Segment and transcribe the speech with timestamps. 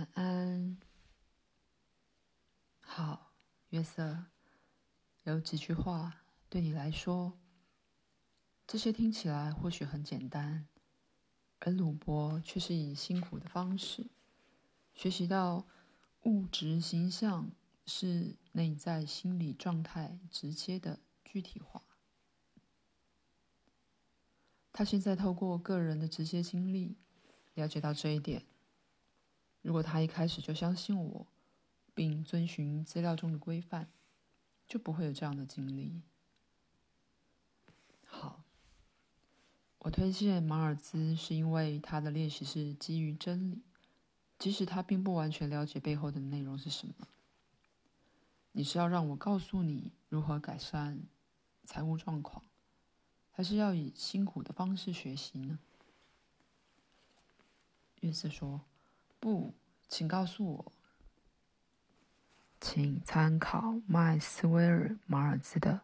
[0.00, 0.78] 晚安。
[2.80, 3.32] 好，
[3.68, 4.24] 约瑟，
[5.24, 7.38] 有几句话对你来说，
[8.66, 10.66] 这些听起来或许很简单，
[11.58, 14.06] 而鲁伯却是以辛苦的方式
[14.94, 15.66] 学习到
[16.22, 17.50] 物质形象
[17.84, 21.82] 是内在心理状态直接的具体化。
[24.72, 26.96] 他现在透过个人的直接经历，
[27.52, 28.46] 了解到这一点。
[29.62, 31.26] 如果他一开始就相信我，
[31.94, 33.88] 并遵循资料中的规范，
[34.66, 36.00] 就不会有这样的经历。
[38.06, 38.42] 好，
[39.80, 43.62] 我推荐马尔兹，是因为他的练习是基于真理，
[44.38, 46.94] 即使他并不完全了解背后的内容是什么。
[48.52, 51.02] 你是要让我告诉你如何改善
[51.64, 52.42] 财务状况，
[53.30, 55.58] 还是要以辛苦的方式学习呢？
[58.00, 58.62] 约瑟说。
[59.20, 59.52] 不，
[59.86, 60.72] 请告诉我，
[62.58, 65.82] 请参考麦斯威尔马尔兹的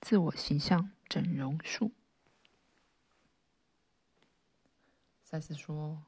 [0.00, 1.90] 自我形象整容术。
[5.24, 6.04] 赛斯说：“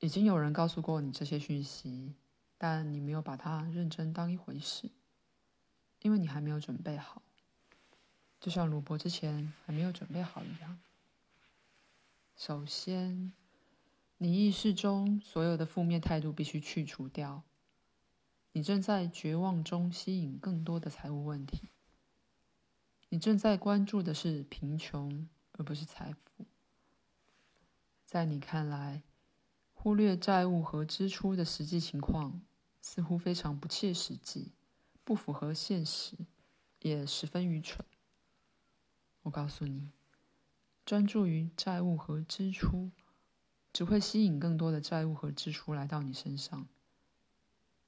[0.00, 2.14] 已经有人告诉过你这些讯息，
[2.56, 4.90] 但你没有把它认真当一回事，
[6.00, 7.20] 因为你还没有准备好，
[8.40, 10.80] 就像鲁伯之前还没有准备好一样。
[12.34, 13.34] 首先。”
[14.20, 17.44] 你意识中所有的负面态度必须去除掉。
[18.50, 21.68] 你正在绝望中吸引更多的财务问题。
[23.10, 26.46] 你正在关注的是贫穷，而不是财富。
[28.04, 29.02] 在你看来，
[29.72, 32.42] 忽略债务和支出的实际情况
[32.80, 34.50] 似乎非常不切实际，
[35.04, 36.16] 不符合现实，
[36.80, 37.86] 也十分愚蠢。
[39.22, 39.92] 我告诉你，
[40.84, 42.90] 专注于债务和支出。
[43.78, 46.66] 只会吸引更多的债务和支出来到你身上。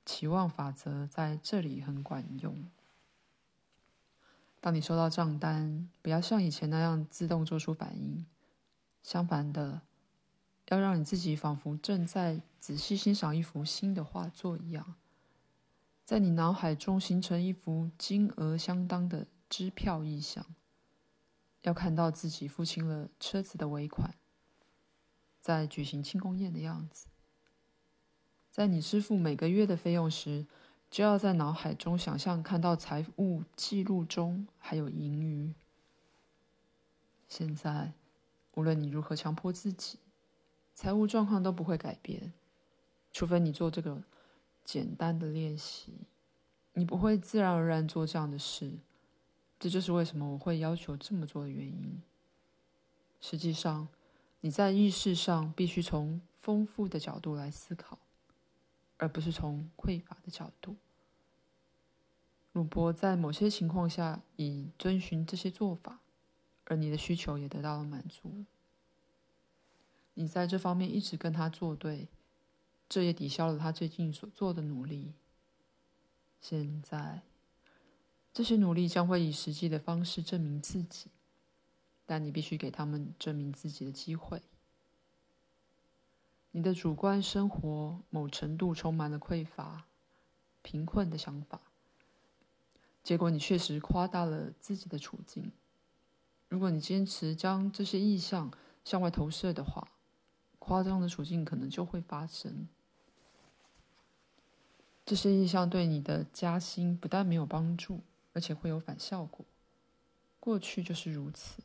[0.07, 2.71] 期望法则在这里很管用。
[4.61, 8.25] 当你收到账单，不要像以前那样自动做出反应，
[9.03, 9.83] 相反的，
[10.69, 14.95] 要让你自己仿佛正在仔细欣赏一幅新的画作一样，
[16.05, 20.47] 在你脑海中形成一幅金额相当的支票意象，
[21.63, 24.15] 要看到自己付清了车子的尾款。
[25.41, 27.07] 在举行庆功宴的样子，
[28.51, 30.47] 在你支付每个月的费用时，
[30.91, 35.55] 就要在脑海中想象看到财务记录中还有盈余。
[37.27, 37.95] 现在，
[38.55, 39.99] 无论你如何强迫自己，
[40.75, 42.35] 财务状况都不会改变，
[43.11, 44.03] 除非你做这个
[44.63, 45.95] 简单的练习，
[46.75, 48.73] 你不会自然而然做这样的事。
[49.59, 52.03] 这就是为什么我会要求这么做的原因。
[53.23, 53.89] 实际上。
[54.41, 57.99] 你在意识上必须从丰富的角度来思考，
[58.97, 60.77] 而不是从匮乏的角度。
[62.53, 66.01] 鲁伯在某些情况下已遵循这些做法，
[66.65, 68.45] 而你的需求也得到了满足。
[70.15, 72.09] 你在这方面一直跟他作对，
[72.89, 75.13] 这也抵消了他最近所做的努力。
[76.41, 77.23] 现在，
[78.33, 81.11] 这些努力将会以实际的方式证明自己。
[82.11, 84.43] 但你必须给他们证明自己的机会。
[86.51, 89.85] 你的主观生活某程度充满了匮乏、
[90.61, 91.61] 贫困的想法，
[93.05, 95.53] 结果你确实夸大了自己的处境。
[96.49, 98.51] 如果你坚持将这些意象
[98.85, 99.93] 向外投射的话，
[100.59, 102.67] 夸张的处境可能就会发生。
[105.07, 108.01] 这些意象对你的加薪不但没有帮助，
[108.33, 109.47] 而且会有反效果。
[110.41, 111.63] 过去就是如此。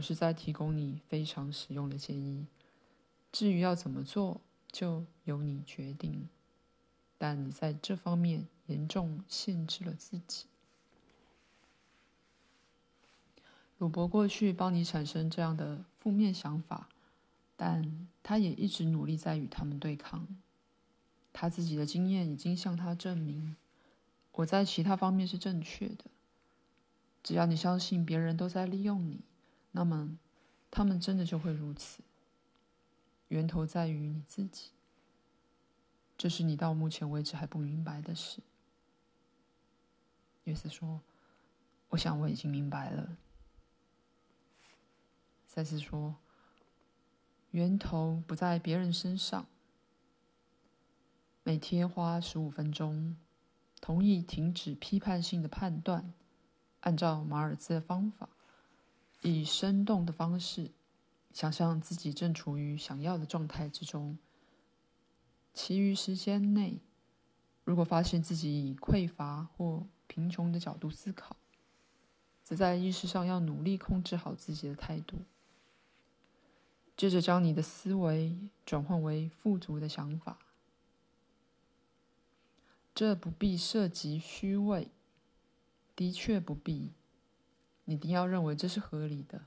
[0.00, 2.46] 我是在提供你非常实用的建议，
[3.30, 4.40] 至于要怎么做，
[4.72, 6.26] 就由你决定。
[7.18, 10.46] 但你在这方面严重限制了自己。
[13.76, 16.88] 鲁伯过去帮你产生这样的负面想法，
[17.54, 20.26] 但他也一直努力在与他们对抗。
[21.30, 23.54] 他自己的经验已经向他证明，
[24.32, 26.06] 我在其他方面是正确的。
[27.22, 29.20] 只要你相信别人都在利用你。
[29.72, 30.18] 那么，
[30.70, 32.02] 他们真的就会如此。
[33.28, 34.70] 源头在于你自己，
[36.18, 38.40] 这是你到目前为止还不明白的事。
[40.44, 41.00] 约瑟说
[41.90, 43.16] ：“我想我已经明白了。”
[45.46, 46.16] 赛斯说
[47.52, 49.46] ：“源头不在别人身上。
[51.44, 53.16] 每天花十五分钟，
[53.80, 56.12] 同意停止批判性的判断，
[56.80, 58.28] 按照马尔兹的方法。”
[59.22, 60.70] 以生动的方式，
[61.32, 64.18] 想象自己正处于想要的状态之中，
[65.52, 66.80] 其余时间内，
[67.64, 71.36] 如果发现自己以匮乏或贫穷的角度思考，
[72.42, 75.18] 则在意识上要努力控制好自己的态度。
[76.96, 78.36] 接着将你的思维
[78.66, 80.38] 转换为富足的想法，
[82.94, 84.88] 这不必涉及虚伪，
[85.94, 86.90] 的确不必。
[87.90, 89.42] 你一定要认为这是合理的、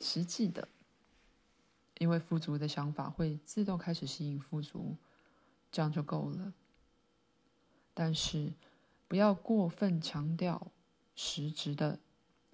[0.00, 0.68] 实际的，
[1.98, 4.96] 因为富足的想法会自动开始吸引富足，
[5.70, 6.54] 这样就够了。
[7.92, 8.54] 但是，
[9.06, 10.68] 不要过分强调
[11.14, 12.00] 实质的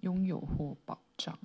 [0.01, 1.39] 拥有或保障。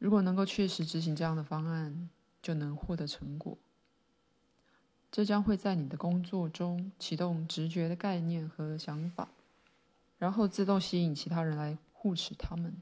[0.00, 2.10] 如果能够确实执行这样的方案，
[2.42, 3.56] 就能获得成果。
[5.12, 9.28] 这将会在你的工作中启动直觉的概念和想法，
[10.22, 12.80] 然后自动吸引其他人来护持他们，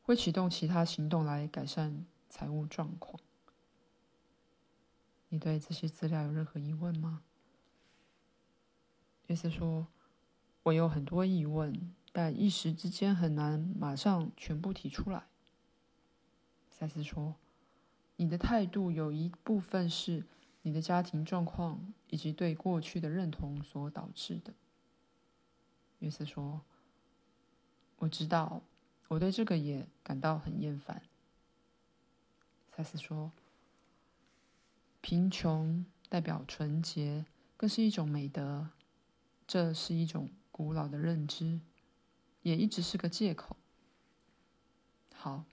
[0.00, 3.18] 会启动其他行动来改善财务状况。
[5.28, 7.24] 你对这些资料有任何疑问吗？
[9.26, 9.88] 约瑟说
[10.62, 15.26] ：“我有很多疑问，但一时之间很难马上全部提出来。”
[16.70, 17.34] 赛斯说
[18.14, 20.24] ：“你的态度有一部分是
[20.62, 24.54] 你的家庭状况以及对过去的认同所导致的。”
[25.98, 26.60] 约瑟说
[27.98, 28.62] ：“我知道，
[29.08, 31.02] 我对这个也感到很厌烦。”
[32.76, 33.32] 赛斯说。
[35.00, 37.24] 贫穷代表纯洁，
[37.56, 38.68] 更是一种美德。
[39.46, 41.60] 这是一种古老的认知，
[42.42, 43.56] 也一直是个借口。
[45.14, 45.44] 好，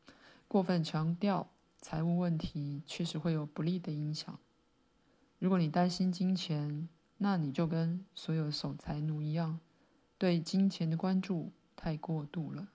[0.47, 1.47] 过分强调
[1.79, 4.37] 财务问题确实会有不利的影响。
[5.39, 6.89] 如果你担心金钱，
[7.19, 9.59] 那你就跟所有守财奴一样，
[10.17, 12.67] 对金钱的关注太过度了。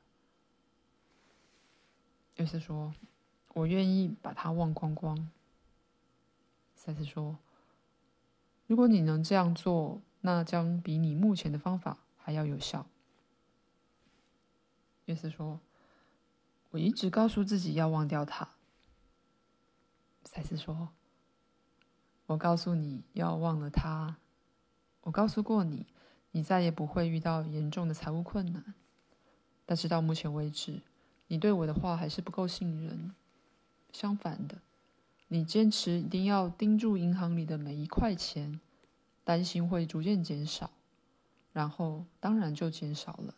[2.37, 2.95] 约瑟说
[3.55, 5.31] ：“我愿意把它忘光光。”
[6.75, 7.39] 赛斯说
[8.67, 12.87] ：“如果你能这样做，那将比你目前的方法还要有效。”
[15.07, 15.61] 约瑟说
[16.71, 18.49] ：“我一直告诉自己要忘掉它。”
[20.25, 20.91] 赛斯说
[22.27, 24.17] ：“我告诉你要忘了它。
[25.03, 25.87] 我告诉过你，
[26.33, 28.75] 你再也不会遇到严重的财务困难。
[29.67, 30.81] 但是到目前为止，
[31.29, 33.15] 你对我的话还是不够信任。
[33.93, 34.59] 相反的。”
[35.33, 38.59] 你坚持一定要盯住银行里的每一块钱，
[39.23, 40.73] 担心会逐渐减少，
[41.53, 43.37] 然后当然就减少了。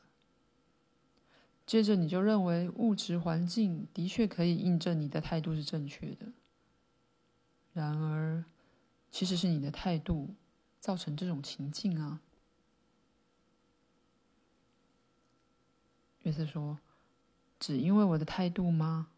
[1.67, 6.33] 接着你就认为物质环境的确可以印证你的态度是正确的。
[7.75, 8.43] 然而，
[9.11, 10.35] 其实是你的态度
[10.81, 12.23] 造成这种情境啊。
[16.23, 16.79] 约瑟说
[17.59, 19.09] ：“只因为我的态度吗？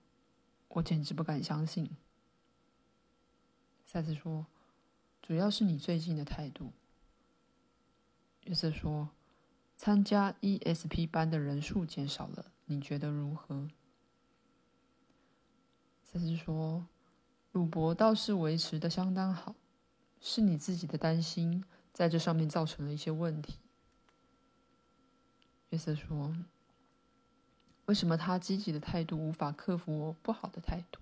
[0.68, 1.90] 我简直不敢相信。”
[3.84, 4.46] 赛斯说
[5.22, 6.72] ：“主要是你最近的态度。”
[8.44, 9.10] 约瑟说
[9.76, 13.68] ：“参加 ESP 班的人数减少了，你觉得如何？”
[16.02, 16.86] 赛斯说
[17.52, 19.54] ：“鲁伯倒是维持的相当好，
[20.20, 23.58] 是你自己的担心在这上面造成了一些问题。”
[25.70, 26.34] 约瑟说
[27.86, 31.00] ：“为什么他积极的态度无法克服我不好的态度？”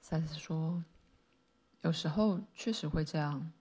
[0.00, 0.82] 赛斯说
[1.82, 3.52] ：“有时候确实会这样，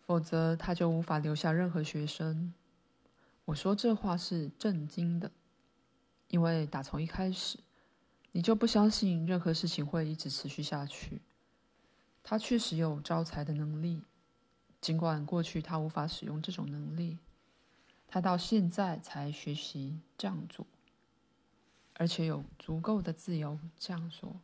[0.00, 2.54] 否则他就无法留下任何学生。”
[3.46, 5.30] 我说这话是震惊的，
[6.28, 7.58] 因为打从一开始，
[8.32, 11.20] 你就不相信任何事情会一直持续下去。
[12.24, 14.02] 他确实有招财的能力，
[14.80, 17.18] 尽管过去他无法使用这种能力，
[18.06, 20.66] 他到现在才学习这样做，
[21.94, 24.36] 而且有足够的自由这样做。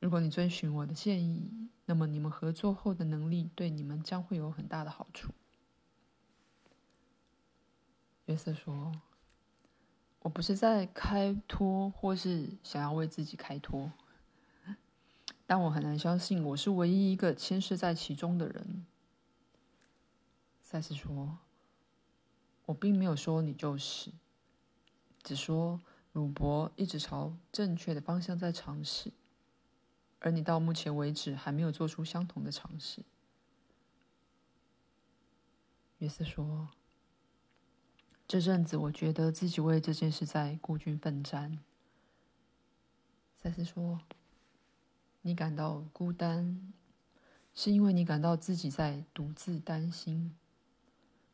[0.00, 5.32] 如果你遵循我的建议，那么你们合作后的能力对你们将会有很大的好处。
[8.24, 8.92] 约瑟说
[10.22, 13.92] ：“我不是在开脱，或是想要为自己开脱，
[15.50, 18.86] 但我很难相信我是唯一一个牵涉在其中的人。”
[20.62, 21.38] 赛斯说
[22.66, 24.12] ：“我并没有说你就是，
[25.24, 25.80] 只说
[26.12, 29.10] 鲁伯一直朝正确的方向在尝试。”
[30.20, 33.02] 而你到目前为止还没有做出相同的尝试，
[35.98, 36.68] 约瑟说
[38.28, 41.58] ：“这阵子我觉得自己为这件事在孤军奋战。”
[43.42, 43.98] 赛斯说
[45.22, 46.72] ：“你感到孤单，
[47.54, 50.34] 是因为你感到自己在独自担心。”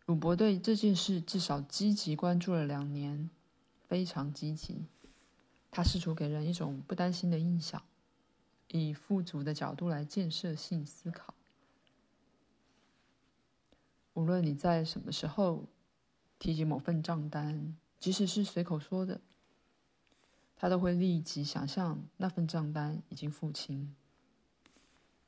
[0.06, 3.28] 鲁伯对这件事至少积极关注了两年，
[3.88, 4.84] 非常积极，
[5.70, 7.82] 他试图给人一种不担心的印象，
[8.68, 11.34] 以富足的角度来建设性思考。
[14.14, 15.64] 无论你在什么时候
[16.38, 19.20] 提及某份账单，即使是随口说的，
[20.56, 23.94] 他都会立即想象那份账单已经付清，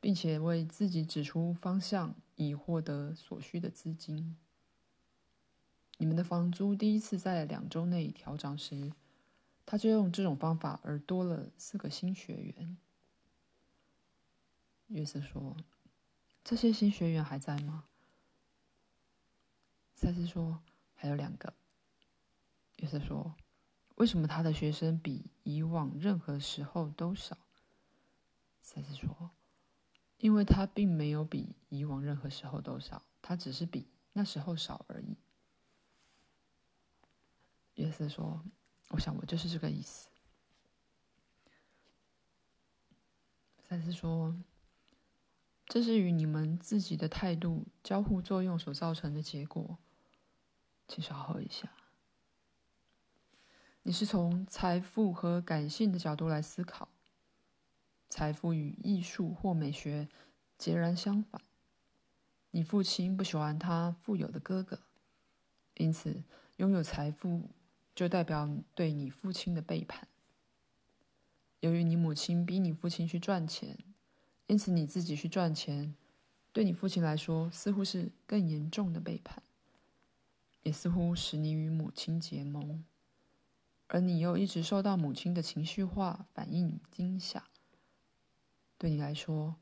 [0.01, 4.37] 并且为自己指出方向，以获得所需的资金。
[5.99, 8.93] 你们的房租第一次在两周内调涨时，
[9.67, 12.77] 他就用这种方法而多了四个新学员。
[14.87, 15.55] 约瑟说
[16.43, 17.85] ：“这些新学员还在吗？”
[19.93, 20.63] 赛斯说
[20.95, 21.53] ：“还有两个。”
[22.79, 23.35] 约瑟说
[23.99, 27.37] ：“为什么他的学生比以往任何时候都少？”
[28.63, 29.31] 赛斯说
[30.19, 35.17] ：“因为他并没有比以往任何时候都少，他只是比那时候少而已。”
[37.75, 38.45] 约瑟说
[38.91, 40.09] ：“我想我就是这个意思。”
[43.69, 44.37] 赛斯说
[45.67, 49.79] ：“这是与你们自己的态度交互作用所造成的结果。”
[50.87, 51.73] 请稍后一下。
[53.89, 56.91] 你是从财富和感性的角度来思考。
[58.11, 60.07] 财富与艺术或美学
[60.59, 61.41] 截然相反。
[62.51, 64.81] 你父亲不喜欢他富有的哥哥，
[65.77, 66.23] 因此
[66.57, 67.49] 拥有财富
[67.95, 70.07] 就代表对你父亲的背叛。
[71.61, 73.79] 由于你母亲逼你父亲去赚钱，
[74.49, 75.95] 因此你自己去赚钱，
[76.53, 79.43] 对你父亲来说似乎是更严重的背叛。
[80.63, 82.85] 也似乎使你与母亲结盟，
[83.89, 87.49] 而你又一直受到母亲的情绪化反应惊吓。
[88.77, 89.57] 对你来说，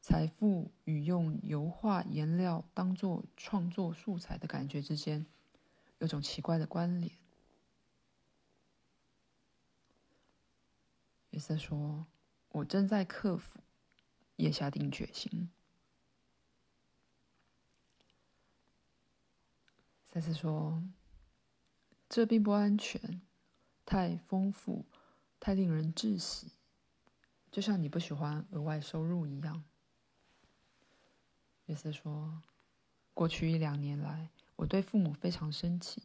[0.00, 5.26] 财富与用油画颜料当作创作素材的感觉之间，
[5.98, 7.12] 有种奇怪的关联。
[11.30, 12.06] 约瑟说
[12.50, 13.58] ：“我正在克服，
[14.36, 15.50] 也下定决心。”
[20.04, 20.84] 赛斯说
[22.06, 23.22] ：“这并不安全，
[23.84, 24.84] 太丰富，
[25.38, 26.52] 太令人窒息，
[27.50, 29.64] 就像你不喜欢额外收入一样。”
[31.66, 32.42] 约瑟说
[33.14, 36.02] ：“过去一两年来，我对父母非常生气。”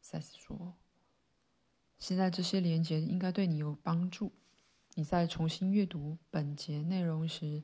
[0.00, 0.74] 赛斯说
[1.98, 4.32] ：“现在这些连结应该对你有帮助。
[4.94, 7.62] 你在重新阅读本节内容时，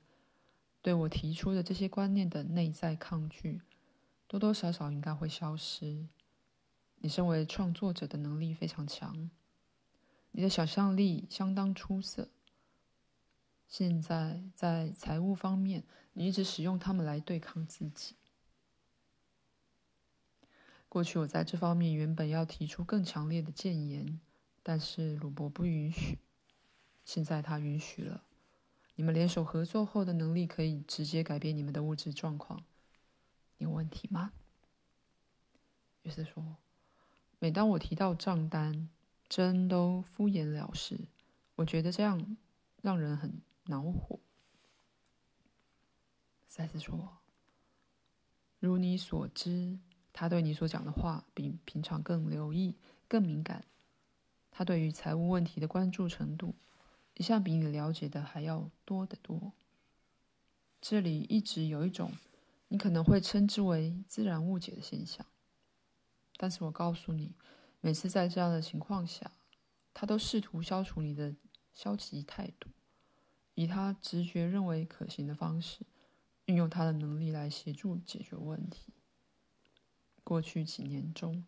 [0.82, 3.62] 对我提出的这些观念的内在抗拒。”
[4.26, 6.08] 多多少少应该会消失。
[7.04, 9.28] 你身为创作者的能力非常强，
[10.30, 12.30] 你的想象力相当出色。
[13.68, 15.84] 现在在财务方面，
[16.14, 18.16] 你一直使用它们来对抗自己。
[20.88, 24.18] 过去我在这方面原本要提出更强烈的谏言，
[24.62, 26.18] 但是鲁伯不允许。
[27.04, 28.25] 现在他允许了。
[28.94, 32.64] 你们联手合作后的能力可以直接改变你们的物质状况。
[33.58, 34.32] 有问题吗？
[36.04, 36.56] 约瑟说
[37.44, 38.88] ：“每当我提到账单，
[39.28, 40.98] 真都敷衍了事。
[41.56, 42.38] 我觉得这样
[42.80, 44.18] 让人很恼火。”
[46.48, 47.18] 赛斯说
[48.58, 49.78] ：“如你所知，
[50.14, 53.66] 他对你所讲的话比平常更留意、更敏感。
[54.50, 56.54] 他对于财务问题的关注程度，
[57.12, 59.52] 一向比你了解的还要多得多。
[60.80, 62.10] 这里一直有一种。”
[62.68, 65.24] 你可能会称之为自然误解的现象，
[66.36, 67.34] 但是我告诉你，
[67.80, 69.30] 每次在这样的情况下，
[69.92, 71.34] 他都试图消除你的
[71.72, 72.70] 消极态度，
[73.54, 75.86] 以他直觉认为可行的方式，
[76.46, 78.92] 运用他的能力来协助解决问题。
[80.22, 81.44] 过去几年中，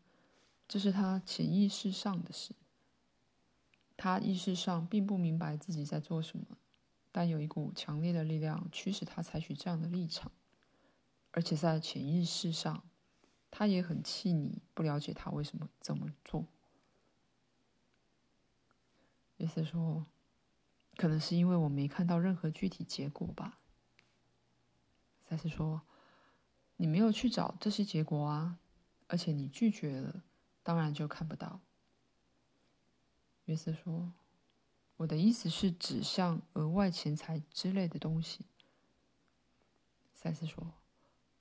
[0.68, 2.54] 这是他潜意识上的事。
[3.96, 6.58] 他意识上并不明白自己在做什么，
[7.10, 10.30] 但有一股强烈的力量驱使他采取这样的立场。
[11.30, 12.84] 而且在潜意识上，
[13.50, 16.46] 他也很气你不了解他为什么这么做。
[19.38, 20.06] 约瑟说
[20.96, 23.60] ：“可能是因为我没看到任何具体结果吧。”
[25.28, 25.82] 赛斯说
[26.76, 28.58] ：“你没有去找这些结果啊，
[29.08, 30.22] 而且你拒绝了，
[30.62, 31.60] 当然就看不到。”
[33.46, 34.12] 约瑟说
[34.98, 38.44] ：“我的意思是指向额外钱财之类的东西。”
[40.12, 40.74] 赛斯说。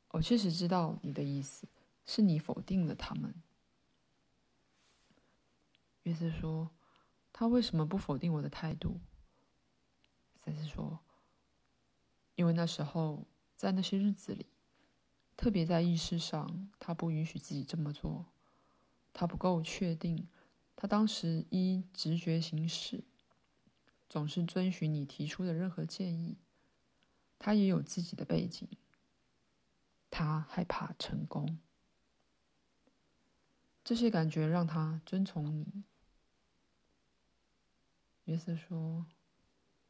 [0.10, 1.68] 我确实知道你的意思，
[2.06, 3.34] 是你否定了他们。
[6.04, 6.70] 约瑟说
[7.34, 9.00] ：“他为什么不否定我的态度？”
[10.40, 11.00] 赛斯说
[12.36, 14.46] ：“因为那时候，在那些日子里，
[15.36, 18.28] 特别在意识上，他不允许自己这么做。
[19.12, 20.28] 他不够确定，
[20.76, 23.04] 他当时依直觉行事，
[24.08, 26.38] 总是遵循你提出的任何建议。
[27.40, 28.68] 他也有自己的背景，
[30.12, 31.58] 他害怕成功。
[33.86, 35.84] 这些感觉让他遵从你。
[38.24, 39.06] 约瑟说：“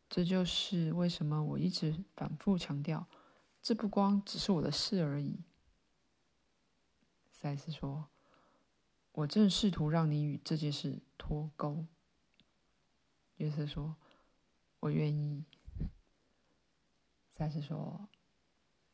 [0.09, 3.07] 这就是为什么我一直反复强调，
[3.61, 5.45] 这不光只是我的事而已。”
[7.31, 8.09] 赛斯说
[9.13, 11.85] ：“我正试图让你与这件事脱钩。”
[13.37, 13.95] 约瑟说
[14.81, 15.45] ：“我愿意。”
[17.31, 18.09] 赛斯说：“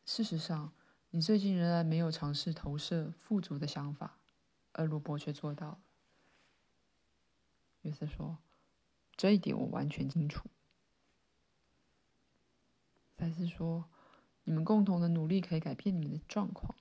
[0.05, 0.71] 事实上，
[1.09, 4.19] 你最近仍然没有尝试投射富足的想法。”
[4.73, 5.79] 而鲁伯却做到了。
[7.81, 8.37] 约瑟说
[9.17, 10.49] ：“这一点我完全清楚。”
[13.17, 13.85] 赛斯说
[14.45, 16.75] ：“你们共同的努力可以改变你们的状况。”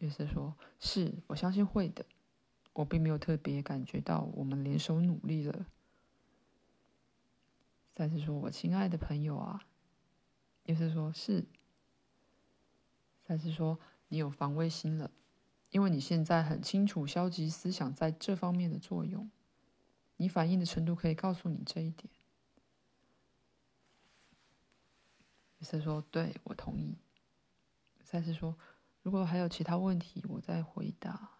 [0.00, 2.04] 约瑟说：“是，我相信会的。
[2.72, 5.66] 我并没有特别感觉到我们联手努力了。”
[7.96, 9.66] 赛斯说：“我亲爱的朋友啊。”
[10.64, 11.46] 约瑟说：“是。”
[13.26, 15.10] 赛斯说：“你有防卫心了。”
[15.70, 19.30] 因为你现在很清楚消极思想在这方面的作用，
[20.16, 22.08] 你反应的程度可以告诉你这一点。
[25.60, 26.96] 赛说：“对，我同意。”
[28.04, 28.56] 赛斯说
[29.02, 31.32] ：“如果还有其他问题，我再回答。”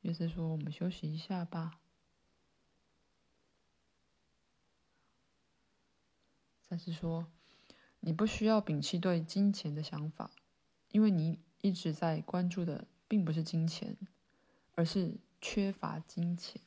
[0.00, 1.78] 约瑟说：“我们休息一下吧。”
[6.66, 7.26] 赛斯说
[8.00, 10.30] ：“你不需要摒弃对金钱的想法。”
[10.92, 13.96] 因为你一直在关注的并不是金钱，
[14.74, 16.62] 而是缺乏金钱。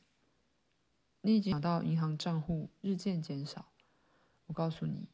[1.22, 3.66] 你已经想到银行账户日渐减少，
[4.46, 5.08] 我告诉你，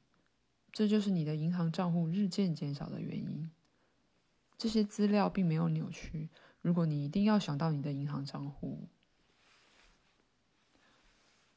[0.72, 3.50] 这就是你的银行账户日渐减少的原因。
[4.58, 6.28] 这些资料并没有扭曲。
[6.60, 8.88] 如果你一定要想到你的银行账户，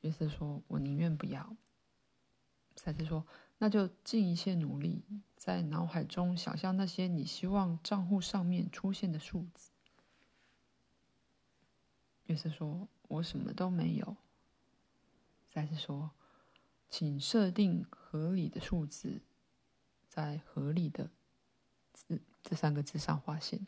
[0.01, 1.55] 约瑟说：“我宁愿不要。”
[2.75, 3.25] 赛斯说。
[3.57, 5.01] 那就尽一切努力，
[5.37, 9.71] 在脑海中想象那些你希望账户上面出现的数字。
[12.25, 14.17] 约瑟说：“我什么都没有。”
[15.53, 16.11] 赛斯说
[16.91, 19.21] ：“请设定合理的数字，
[20.09, 21.09] 在合理的
[21.93, 23.65] 字这三个字上划线，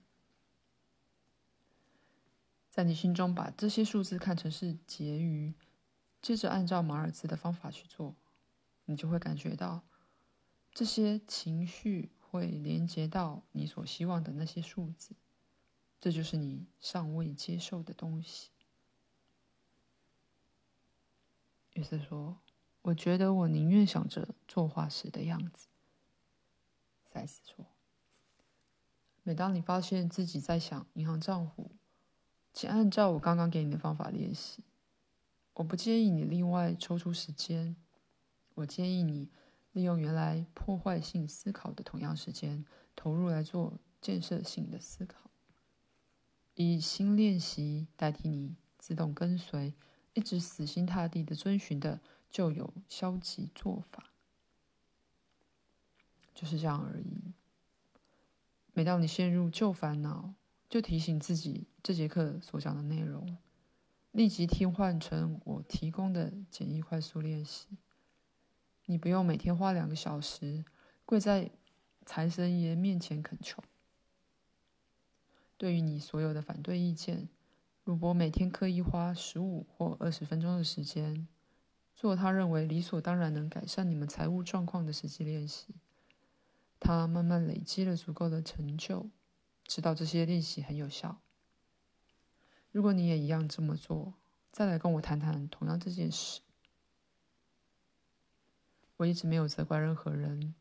[2.69, 5.53] 在你心中把这些数字看成是结余，
[6.21, 8.13] 接着按照马尔兹的方法去做。”
[8.89, 9.83] 你就会感觉到，
[10.71, 15.13] 这些情绪会连接到你所希望的那些数字，
[15.99, 18.51] 这就是你尚未接受的东西。
[21.73, 22.39] 约瑟说
[22.83, 25.67] ：“我觉得我宁愿想着作画时的样子。”
[27.11, 27.65] 赛斯说
[29.23, 31.71] ：“每当你发现自己在想银行账户，
[32.53, 34.63] 请按照我刚刚给你的方法练习。
[35.55, 37.75] 我不建议你另外抽出时间。”
[38.57, 39.29] 我建议你
[39.73, 42.65] 利用原来破坏性思考的同样时间，
[42.95, 45.29] 投入来做建设性的思考，
[46.55, 49.75] 以新练习代替你自动跟随、
[50.15, 54.11] 一直死心塌地的遵循的旧有消极做法，
[56.33, 57.35] 就是这样而已。
[58.73, 60.33] 每当你陷入旧烦恼，
[60.67, 63.37] 就提醒自己这节课所讲的内容，
[64.11, 67.77] 立即替换成我提供的简易快速练习。
[68.89, 70.63] 你不用每天花两个小时
[71.05, 71.51] 跪在
[72.05, 73.61] 财神爷面前恳求。
[75.57, 77.27] 对于你所有的反对意见，
[77.83, 81.27] 鲁伯每天刻意花十五或二十分钟的时间
[81.93, 85.75] 做他认为理所当然能改善你们财务状况的实际练习。
[86.79, 89.09] 他慢慢累积了足够的成就，
[89.65, 91.19] 知道这些练习很有效。
[92.71, 94.13] 如果你也一样这么做，
[94.49, 96.39] 再来跟我谈谈同样这件事。
[98.97, 100.55] 我一直没有责怪任何人，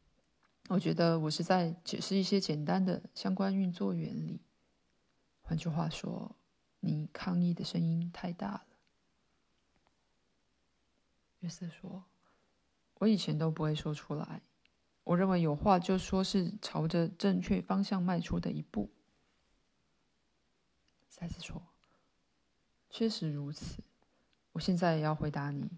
[0.68, 4.42] 我觉得我是在解释一些简单的相关运作原理。
[5.40, 6.36] 换句话说，
[6.80, 8.66] 你抗议的声音太大了。
[11.40, 12.04] 约瑟说
[13.00, 14.42] ：“我以前都不会说出来。
[15.04, 18.90] 我认为有话就说是朝着正确方向迈出的一步。”
[21.08, 21.62] 赛斯说
[22.90, 23.82] ：“确实如此。
[24.52, 25.70] 我现在也要回答你。”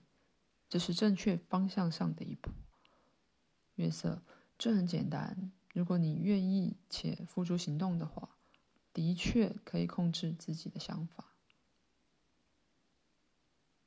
[0.68, 2.50] 这是正确方向上的一步，
[3.76, 4.22] 月色。
[4.58, 5.52] 这很简单。
[5.72, 8.36] 如果你愿意且付诸行动的话，
[8.92, 11.32] 的确可以控制自己的想法。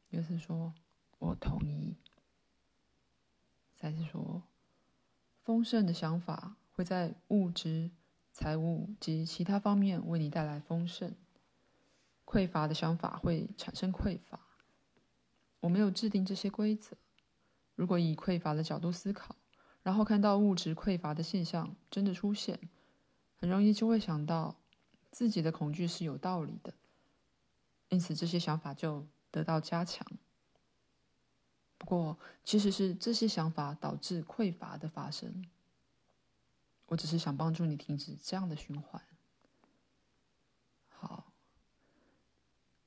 [0.09, 0.73] 约瑟说
[1.19, 1.97] ：“我同意。”
[3.75, 4.43] 赛斯说
[5.43, 7.91] ：“丰盛的想法会在物质
[8.31, 11.13] 财务及其他方面为你带来丰盛。
[12.25, 14.39] 匮乏的想法会产生匮乏。
[15.61, 16.97] 我没有制定这些规则。
[17.75, 19.35] 如果以匮乏的角度思考，
[19.81, 22.59] 然后看到物质匮乏的现象真的出现，
[23.37, 24.55] 很容易就会想到
[25.09, 26.73] 自己的恐惧是有道理的，
[27.89, 30.05] 因此这些想法就得到加强。
[31.77, 35.45] 不过，其实是这些想法导致匮乏的发生。
[36.87, 39.01] 我只是想帮助你停止这样的循环。
[40.89, 41.31] 好，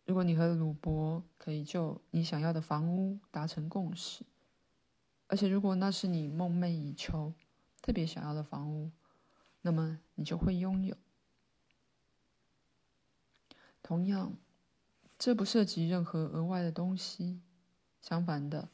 [0.04, 4.24] 如果你和鲁伯可以就你想要的房屋达成共识，
[5.26, 7.32] 而且如果那是你梦寐以求、
[7.80, 8.90] 特别想要的房屋，
[9.62, 10.96] 那么你就会拥有。
[13.82, 14.34] 同样，
[15.18, 17.40] 这不涉及任何额外的东西。
[18.00, 18.68] 相反的。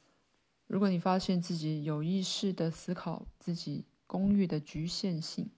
[0.66, 5.48] 如果你发现自己有意识的思考自己公寓的局限性，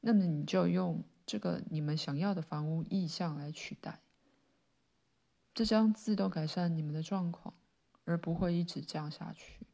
[0.00, 4.00] 那么你就用这个你们想要的房屋意向来取代，
[5.58, 7.52] 这将自动改善你们的状况，
[8.04, 9.66] 而不会一直这样下去。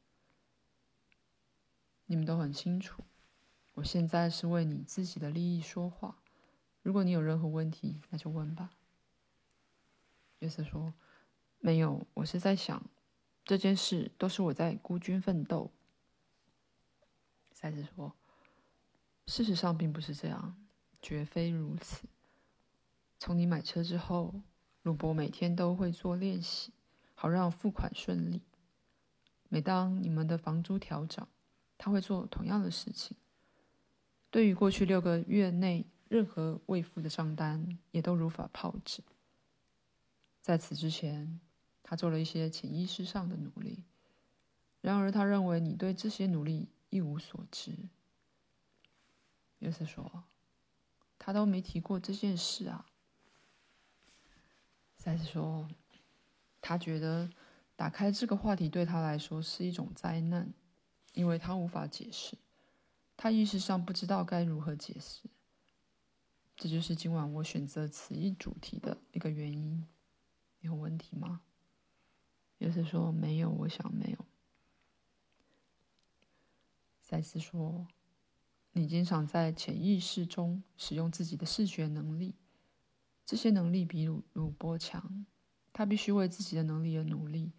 [2.07, 3.05] 你们都很清楚，
[3.75, 6.23] 我现在是为你自己的利益说话。
[6.81, 8.71] 如果你有任何问题，那就问吧。
[10.39, 10.95] 约瑟说
[11.61, 12.83] ：“没有，我是在想。”
[13.45, 15.71] 这件事都是我在孤军奋斗。
[17.53, 18.15] 赛斯说
[19.29, 20.57] ：“事实上并不是这样，
[21.03, 22.09] 绝非如此。
[23.19, 24.41] 从你买车之后，
[24.85, 26.73] 鲁伯每天都会做练习，
[27.17, 28.41] 好让付款顺利。
[29.49, 31.27] 每当你们的房租调涨，
[31.77, 33.17] 他会做同样的事情。
[34.31, 39.03] 对于过去六个月内任何未付的账单，也都如法炮制。
[40.41, 41.41] 在此之前。”
[41.87, 43.85] 他做了一些潜意识上的努力，
[44.81, 47.73] 然而他认为你对这些努力一无所知。
[49.59, 50.25] 约瑟说
[51.21, 52.87] ：“他都没提过这件事啊。”
[55.05, 55.69] 赛斯说
[56.63, 57.29] ：“他觉得
[57.77, 60.51] 打开这个话题对他来说是一种灾难，
[61.13, 62.39] 因为他无法解释，
[63.15, 65.29] 他意识上不知道该如何解释。
[66.57, 69.87] 这就是今晚我选择此一主题的一个原因。
[70.61, 71.43] 有问题吗？”
[72.57, 74.25] 约瑟说：“没有，我想没有。”
[77.03, 77.87] 赛斯说
[78.73, 82.37] ：“你经常在潜意识中使用自己的视觉能力，
[83.25, 85.27] 这些能力比鲁鲁波强，
[85.73, 87.53] 他必须为自己的能力而努力，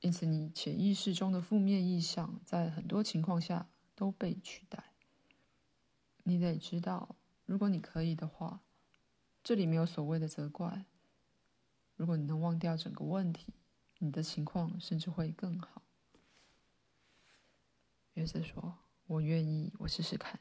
[0.00, 4.92] 因此你潜意识中的负面意象在很多情况下都被取代。
[6.24, 7.16] 你得知道，
[7.46, 8.60] 如果你可以的话，
[9.42, 10.84] 这里没有所谓的责怪。
[11.96, 13.54] 如果你能忘掉整个问题。”
[14.04, 15.82] 你的情况甚至会更好。
[18.14, 20.40] 约瑟说：“我愿意，我试试看。”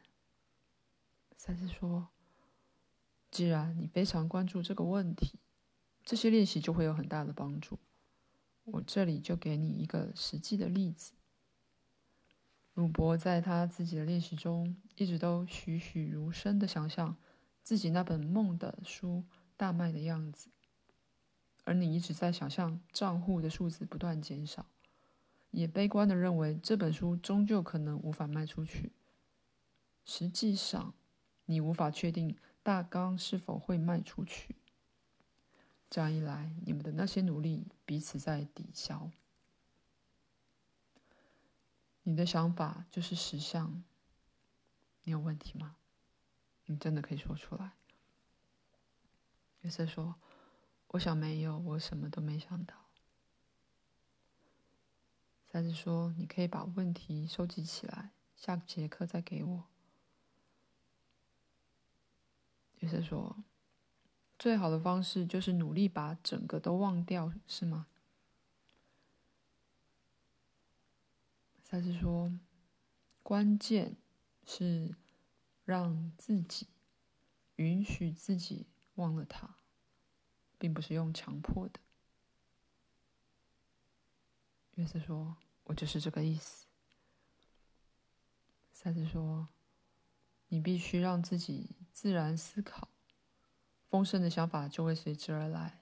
[1.37, 2.07] 赛斯说
[3.31, 5.39] ：“既然你非常关注这个问题，
[6.03, 7.79] 这些练习就会有很大的帮助。
[8.65, 11.13] 我这里就给你一个实际的例子。
[12.73, 17.17] 鲁伯在他自己的练习中，一直都栩栩如生的想象
[17.63, 19.23] 自己那本梦的书
[19.57, 20.49] 大卖的样子。”
[21.63, 24.65] 而你一直在想象账户的数字不断减少，
[25.51, 28.91] 也悲观地认为这本书终究可能无法卖出去。
[30.03, 30.93] 实际上，
[31.45, 34.55] 你无法确定大纲是否会卖出去。
[35.89, 39.09] 这样一来，你们的那些努力彼此在抵消。
[42.03, 43.83] 你的想法就是实相。
[45.03, 45.75] 你有问题吗？
[46.65, 47.71] 你真的可以说出来。
[49.61, 50.15] 约瑟说。
[50.93, 52.75] 我想没有，我什么都没想到。
[55.49, 59.63] 赛斯说：“你可以把问题收集起来，下节课再给我。”
[62.81, 63.43] 约瑟说
[64.37, 67.87] ：“最好的方式就是努力把整个都忘掉，是吗？”
[71.63, 72.31] 赛斯说
[73.23, 73.95] ：“关键
[74.45, 74.93] 是
[75.63, 76.67] 让自己
[77.55, 79.55] 允许自己忘了它。”
[80.61, 81.79] 并不是用强迫的。
[84.75, 86.67] 约瑟说：“我就是这个意思。”
[88.71, 89.47] 赛斯说
[90.49, 92.87] ：“你必须让自己自然思考，
[93.89, 95.81] 丰盛的想法就会随之而来。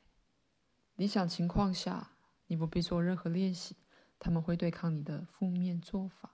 [0.96, 2.12] 理想情况下，
[2.48, 3.76] 你不必做任何练习，
[4.18, 6.32] 他们会对抗你的负面做法。”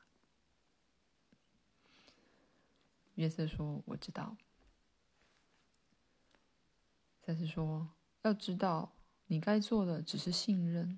[3.16, 4.38] 约瑟说：“我知道。”
[7.26, 7.90] 赛斯说。
[8.22, 8.92] 要知道，
[9.28, 10.98] 你该做的只是信任，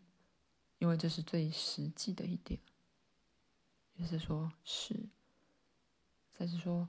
[0.78, 2.58] 因为这是最实际的一点。
[3.96, 5.10] 约瑟说：“是。”
[6.32, 6.88] 赛斯说：“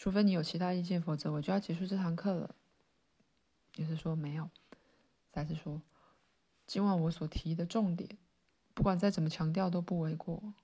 [0.00, 2.54] 除非你有其他意见，否则我就要结束这堂课了。”
[3.76, 4.48] 也是说没有。
[5.30, 5.82] 赛斯说
[6.66, 8.16] ：“今晚我所提的重点，
[8.72, 10.54] 不管再怎么强调都不为过。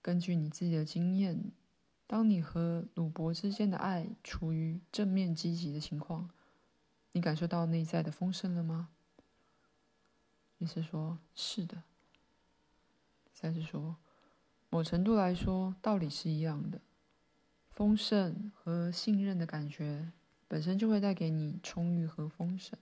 [0.00, 1.52] 根据你自己的经验，
[2.06, 6.30] 当你和鲁伯之间的爱处于正面积极的情况，
[7.12, 8.88] 你感受到内在的丰盛了吗？”
[10.56, 11.82] 也是说：“是的。”
[13.30, 13.96] 赛斯说。
[14.72, 16.80] 某程度来说，道理是一样的。
[17.68, 20.10] 丰盛和信任的感觉
[20.48, 22.78] 本身就会带给你充裕和丰盛，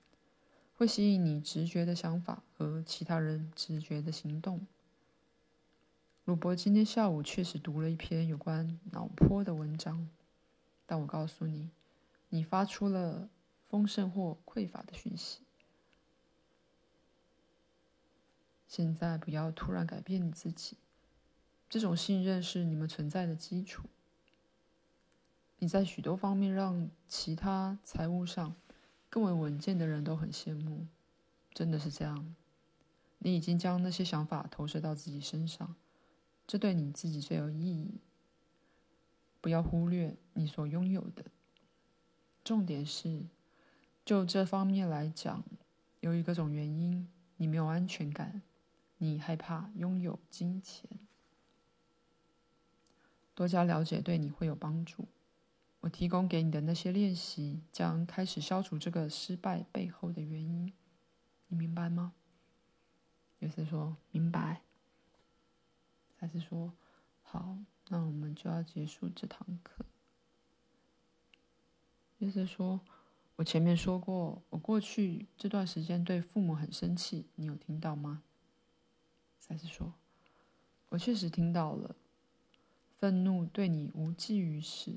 [0.77, 4.65] 会吸引你直觉的想法和其他人直觉的行动。
[6.25, 10.09] 鲁伯今天下午确实读了一篇有关脑波的文章，
[10.87, 11.73] 但我告诉你，
[12.29, 13.29] 你发出了
[13.69, 15.41] 丰盛或匮乏的讯息。
[18.69, 20.77] 现在不要突然改变你自己。
[21.71, 23.85] 这种信任是你们存在的基础。
[25.61, 28.57] 你在许多方面让其他财务上
[29.09, 30.89] 更为稳健的人都很羡慕，
[31.55, 32.35] 真的是这样。
[33.19, 35.77] 你已经将那些想法投射到自己身上，
[36.45, 38.01] 这对你自己最有意义。
[39.41, 41.27] 不要忽略你所拥有的。
[42.43, 43.27] 重点是，
[44.05, 45.45] 就这方面来讲，
[46.01, 47.07] 由于各种原因，
[47.37, 48.43] 你没有安全感，
[48.99, 50.89] 你害怕拥有金钱。
[53.41, 55.09] 多加了解对你会有帮助。
[55.81, 60.71] 我提供给你的那些练习将开始消除这个失败背后的原因，
[61.47, 62.13] 你明白吗？
[63.39, 64.61] 约瑟说：“明白。”
[66.21, 66.75] 赛斯说
[67.25, 67.57] ：“好，
[67.89, 69.87] 那我们就要结束这堂课。”
[72.21, 72.83] 约瑟说
[73.37, 78.23] ：“我前面说过，我过去这段时间对父母很生气，你有听到吗？”
[79.41, 79.95] 赛斯说
[80.91, 81.97] ：“我确实听到了。”
[83.01, 84.95] 愤怒对你无济于事，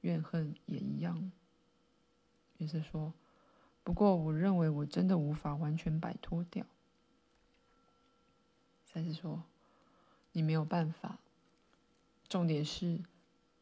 [0.00, 1.30] 怨恨也一样。
[2.56, 3.12] 约瑟说
[3.84, 6.64] ：“不过，我认为我真的无法完全摆脱掉。”
[8.86, 9.42] 赛斯说
[10.32, 11.18] ：“你没有办法。
[12.26, 13.02] 重点是，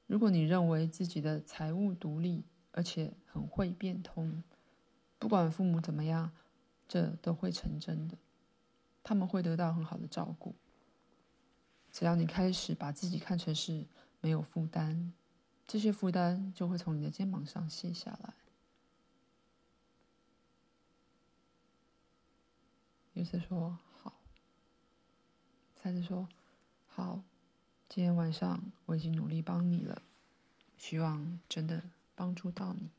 [0.07, 4.45] 如果你认为自己的财务独立，而且很会变通，
[5.19, 6.31] 不管父母怎么样，
[6.87, 8.17] 这都会成真的。
[9.03, 10.55] 他们会得到很好的照顾。”
[11.95, 13.87] 只要你开始把自己看成是
[14.21, 15.13] 没有负担，
[15.65, 18.35] 这些负担就会从你的肩膀上卸下来。
[23.13, 24.13] 约瑟说：“好。”
[25.81, 26.29] 赛斯说
[26.91, 27.23] ：“好，
[27.89, 30.03] 今天晚上我已经努力帮你了，
[30.77, 31.81] 希望真的
[32.17, 32.91] 帮助到你。”